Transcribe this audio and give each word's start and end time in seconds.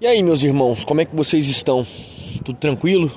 E 0.00 0.08
aí, 0.08 0.24
meus 0.24 0.42
irmãos, 0.42 0.84
como 0.84 1.00
é 1.00 1.04
que 1.04 1.14
vocês 1.14 1.46
estão? 1.48 1.86
Tudo 2.44 2.58
tranquilo? 2.58 3.12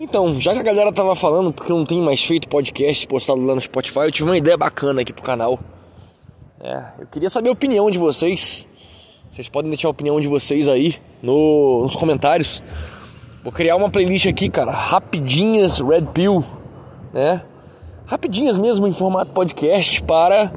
Então, 0.00 0.38
já 0.40 0.52
que 0.52 0.58
a 0.58 0.64
galera 0.64 0.92
tava 0.92 1.14
falando 1.14 1.52
porque 1.52 1.70
eu 1.70 1.76
não 1.76 1.86
tenho 1.86 2.04
mais 2.04 2.22
feito 2.24 2.48
podcast 2.48 3.06
postado 3.06 3.40
lá 3.46 3.54
no 3.54 3.60
Spotify, 3.60 4.00
eu 4.00 4.10
tive 4.10 4.28
uma 4.28 4.36
ideia 4.36 4.56
bacana 4.56 5.02
aqui 5.02 5.12
pro 5.12 5.22
canal. 5.22 5.60
É, 6.60 6.82
eu 6.98 7.06
queria 7.06 7.30
saber 7.30 7.50
a 7.50 7.52
opinião 7.52 7.88
de 7.88 7.98
vocês. 7.98 8.66
Vocês 9.30 9.48
podem 9.48 9.70
deixar 9.70 9.86
a 9.86 9.92
opinião 9.92 10.20
de 10.20 10.26
vocês 10.26 10.66
aí 10.66 10.96
no, 11.22 11.82
nos 11.82 11.94
comentários. 11.94 12.60
Vou 13.44 13.52
criar 13.52 13.76
uma 13.76 13.88
playlist 13.88 14.26
aqui, 14.26 14.48
cara, 14.48 14.72
rapidinhas 14.72 15.78
Red 15.78 16.06
Pill, 16.12 16.44
né? 17.12 17.44
Rapidinhas 18.06 18.58
mesmo 18.58 18.88
em 18.88 18.92
formato 18.92 19.30
podcast 19.30 20.02
para 20.02 20.52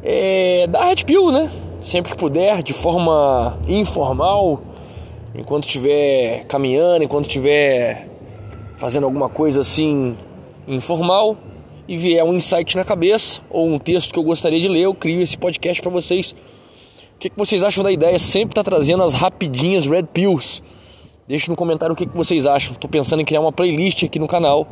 é, 0.00 0.68
dar 0.68 0.84
Red 0.84 1.04
Pill, 1.04 1.32
né? 1.32 1.65
Sempre 1.86 2.10
que 2.10 2.18
puder, 2.18 2.64
de 2.64 2.72
forma 2.72 3.56
informal, 3.68 4.60
enquanto 5.32 5.66
estiver 5.66 6.44
caminhando, 6.46 7.04
enquanto 7.04 7.28
estiver 7.28 8.08
fazendo 8.76 9.04
alguma 9.04 9.28
coisa 9.28 9.60
assim 9.60 10.16
informal 10.66 11.36
e 11.86 11.96
vier 11.96 12.24
um 12.24 12.34
insight 12.34 12.76
na 12.76 12.84
cabeça 12.84 13.40
ou 13.48 13.68
um 13.68 13.78
texto 13.78 14.12
que 14.12 14.18
eu 14.18 14.24
gostaria 14.24 14.60
de 14.60 14.66
ler, 14.66 14.80
eu 14.80 14.94
crio 14.94 15.20
esse 15.20 15.38
podcast 15.38 15.80
para 15.80 15.90
vocês. 15.92 16.32
O 17.14 17.18
que, 17.20 17.30
que, 17.30 17.38
vocês 17.38 17.62
acham 17.62 17.84
da 17.84 17.92
ideia? 17.92 18.18
Sempre 18.18 18.56
tá 18.56 18.64
trazendo 18.64 19.04
as 19.04 19.14
rapidinhas 19.14 19.86
Red 19.86 20.08
Pills. 20.12 20.60
Deixe 21.28 21.48
no 21.48 21.54
comentário 21.54 21.92
o 21.92 21.96
que, 21.96 22.04
que 22.04 22.16
vocês 22.16 22.46
acham. 22.46 22.74
Tô 22.74 22.88
pensando 22.88 23.22
em 23.22 23.24
criar 23.24 23.40
uma 23.40 23.52
playlist 23.52 24.02
aqui 24.02 24.18
no 24.18 24.26
canal 24.26 24.66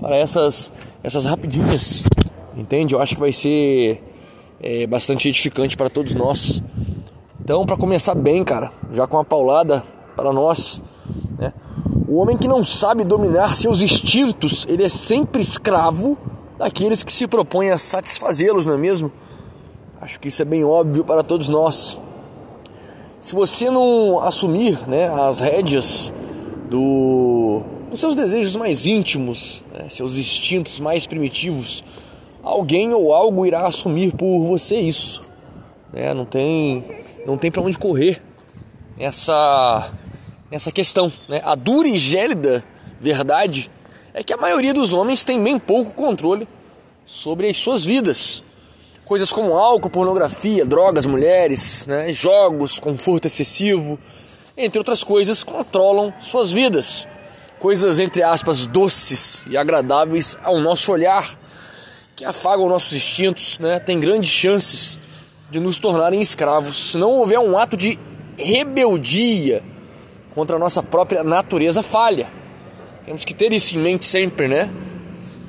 para 0.00 0.16
essas, 0.16 0.72
essas 1.04 1.26
rapidinhas. 1.26 2.02
Entende? 2.56 2.92
Eu 2.92 3.00
acho 3.00 3.14
que 3.14 3.20
vai 3.20 3.32
ser 3.32 4.02
é, 4.60 4.86
bastante 4.86 5.28
edificante 5.28 5.76
para 5.76 5.88
todos 5.88 6.14
nós. 6.14 6.62
Então, 7.40 7.64
para 7.64 7.76
começar 7.76 8.14
bem, 8.14 8.42
cara, 8.42 8.72
já 8.92 9.06
com 9.06 9.16
uma 9.16 9.24
paulada 9.24 9.84
para 10.16 10.32
nós, 10.32 10.82
né? 11.38 11.52
O 12.08 12.18
homem 12.18 12.36
que 12.36 12.48
não 12.48 12.62
sabe 12.62 13.04
dominar 13.04 13.56
seus 13.56 13.82
instintos, 13.82 14.64
ele 14.68 14.84
é 14.84 14.88
sempre 14.88 15.40
escravo 15.40 16.16
daqueles 16.58 17.02
que 17.02 17.12
se 17.12 17.26
propõem 17.26 17.70
a 17.70 17.78
satisfazê-los, 17.78 18.64
não 18.64 18.74
é 18.74 18.78
mesmo? 18.78 19.12
Acho 20.00 20.18
que 20.20 20.28
isso 20.28 20.40
é 20.40 20.44
bem 20.44 20.64
óbvio 20.64 21.04
para 21.04 21.22
todos 21.22 21.48
nós. 21.48 21.98
Se 23.20 23.34
você 23.34 23.70
não 23.70 24.20
assumir 24.20 24.88
né, 24.88 25.08
as 25.08 25.40
rédeas 25.40 26.12
do, 26.70 27.62
dos 27.90 27.98
seus 27.98 28.14
desejos 28.14 28.54
mais 28.54 28.86
íntimos, 28.86 29.64
né, 29.74 29.86
seus 29.88 30.16
instintos 30.16 30.78
mais 30.78 31.06
primitivos, 31.06 31.82
alguém 32.46 32.94
ou 32.94 33.12
algo 33.12 33.44
irá 33.44 33.66
assumir 33.66 34.14
por 34.14 34.46
você 34.46 34.76
isso. 34.76 35.24
Né? 35.92 36.14
Não 36.14 36.24
tem, 36.24 36.84
não 37.26 37.36
tem 37.36 37.50
para 37.50 37.60
onde 37.60 37.76
correr 37.76 38.22
essa, 38.96 39.92
essa 40.50 40.70
questão. 40.70 41.12
Né? 41.28 41.40
A 41.42 41.56
dura 41.56 41.88
e 41.88 41.98
gélida 41.98 42.64
verdade 43.00 43.68
é 44.14 44.22
que 44.22 44.32
a 44.32 44.36
maioria 44.36 44.72
dos 44.72 44.92
homens 44.92 45.24
tem 45.24 45.42
bem 45.42 45.58
pouco 45.58 45.92
controle 45.92 46.48
sobre 47.04 47.50
as 47.50 47.56
suas 47.56 47.84
vidas. 47.84 48.44
Coisas 49.04 49.32
como 49.32 49.56
álcool, 49.56 49.90
pornografia, 49.90 50.64
drogas, 50.64 51.04
mulheres, 51.04 51.84
né? 51.86 52.12
jogos, 52.12 52.78
conforto 52.78 53.26
excessivo, 53.26 53.98
entre 54.56 54.78
outras 54.78 55.02
coisas, 55.02 55.42
controlam 55.42 56.14
suas 56.20 56.52
vidas. 56.52 57.08
Coisas, 57.58 57.98
entre 57.98 58.22
aspas, 58.22 58.66
doces 58.66 59.44
e 59.48 59.56
agradáveis 59.56 60.36
ao 60.42 60.60
nosso 60.60 60.92
olhar 60.92 61.38
que 62.16 62.24
afagam 62.24 62.66
nossos 62.66 62.94
instintos, 62.94 63.58
né, 63.58 63.78
tem 63.78 64.00
grandes 64.00 64.30
chances 64.30 64.98
de 65.50 65.60
nos 65.60 65.78
tornarem 65.78 66.18
escravos. 66.18 66.92
Se 66.92 66.96
não 66.96 67.10
houver 67.10 67.38
um 67.38 67.58
ato 67.58 67.76
de 67.76 67.98
rebeldia 68.38 69.62
contra 70.34 70.56
a 70.56 70.58
nossa 70.58 70.82
própria 70.82 71.22
natureza 71.22 71.82
falha. 71.82 72.26
Temos 73.04 73.22
que 73.22 73.34
ter 73.34 73.52
isso 73.52 73.76
em 73.76 73.80
mente 73.80 74.06
sempre, 74.06 74.48
né? 74.48 74.70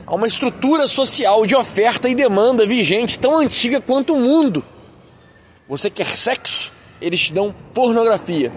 Há 0.05 0.13
uma 0.13 0.27
estrutura 0.27 0.87
social 0.87 1.45
de 1.45 1.55
oferta 1.55 2.07
e 2.07 2.15
demanda 2.15 2.65
vigente 2.65 3.17
tão 3.17 3.39
antiga 3.39 3.81
quanto 3.81 4.13
o 4.13 4.19
mundo. 4.19 4.63
Você 5.67 5.89
quer 5.89 6.05
sexo? 6.05 6.71
Eles 7.01 7.21
te 7.21 7.33
dão 7.33 7.55
pornografia. 7.73 8.51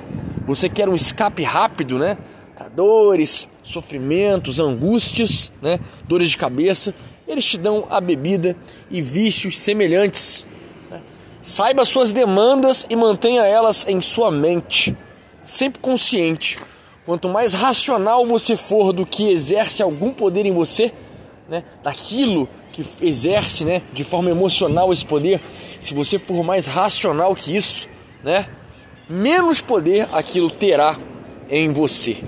Você 0.47 0.69
quer 0.69 0.89
um 0.89 0.95
escape 0.95 1.43
rápido, 1.43 1.99
né? 1.99 2.19
Para 2.57 2.69
dores, 2.69 3.49
sofrimentos, 3.63 4.61
angústias, 4.61 5.51
né? 5.63 5.81
Dores 6.07 6.31
de 6.31 6.37
cabeça 6.37 6.95
eles 7.31 7.45
te 7.45 7.59
dão 7.59 7.87
a 7.89 8.01
bebida 8.01 8.57
e 8.91 9.01
vícios 9.01 9.59
semelhantes. 9.59 10.47
Né? 10.91 11.01
Saiba 11.41 11.85
suas 11.85 12.13
demandas 12.13 12.87
e 12.89 12.97
mantenha 12.97 13.43
elas 13.43 13.87
em 13.89 14.01
sua 14.01 14.31
mente, 14.31 14.97
sempre 15.43 15.81
consciente. 15.81 16.59
Quanto 17.05 17.29
mais 17.29 17.55
racional 17.55 18.27
você 18.27 18.57
for 18.57 18.93
do 18.93 19.07
que 19.07 19.29
exerce 19.31 19.83
algum 19.83 20.13
poder 20.13 20.47
em 20.47 20.53
você, 20.53 20.93
né, 21.49 21.65
daquilo 21.83 22.49
que 22.73 22.85
exerce 23.01 23.65
né, 23.65 23.83
de 23.93 24.05
forma 24.05 24.31
emocional 24.31 24.93
esse 24.93 25.05
poder, 25.05 25.41
se 25.81 25.93
você 25.95 26.19
for 26.19 26.45
mais 26.45 26.67
racional 26.67 27.35
que 27.35 27.55
isso, 27.55 27.89
né, 28.23 28.47
menos 29.09 29.61
poder 29.61 30.09
aquilo 30.13 30.51
terá 30.51 30.97
em 31.49 31.73
você. 31.73 32.19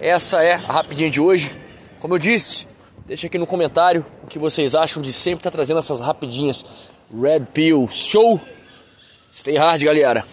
Essa 0.00 0.42
é 0.42 0.54
a 0.54 0.72
rapidinha 0.72 1.08
de 1.08 1.20
hoje. 1.20 1.56
Como 2.00 2.14
eu 2.14 2.18
disse, 2.18 2.66
Deixa 3.06 3.26
aqui 3.26 3.36
no 3.36 3.46
comentário 3.46 4.04
o 4.22 4.26
que 4.26 4.38
vocês 4.38 4.74
acham 4.74 5.02
de 5.02 5.12
sempre 5.12 5.40
estar 5.40 5.50
tá 5.50 5.56
trazendo 5.56 5.78
essas 5.78 6.00
rapidinhas 6.00 6.88
Red 7.14 7.40
Pill 7.52 7.86
Show. 7.92 8.40
Stay 9.30 9.56
hard, 9.56 9.82
galera. 9.82 10.24